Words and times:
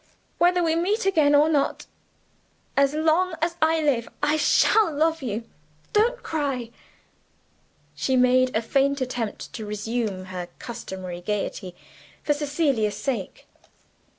Whether 0.39 0.63
we 0.63 0.75
meet 0.75 1.05
again 1.05 1.35
or 1.35 1.47
not, 1.47 1.85
as 2.75 2.95
long 2.95 3.35
as 3.39 3.55
I 3.61 3.83
live 3.83 4.09
I 4.23 4.35
shall 4.35 4.91
love 4.91 5.21
you. 5.21 5.47
Don't 5.93 6.23
cry!" 6.23 6.71
She 7.93 8.15
made 8.15 8.49
a 8.55 8.63
faint 8.63 8.99
attempt 8.99 9.53
to 9.53 9.63
resume 9.63 10.25
her 10.25 10.47
customary 10.57 11.21
gayety, 11.21 11.75
for 12.23 12.33
Cecilia's 12.33 12.97
sake. 12.97 13.45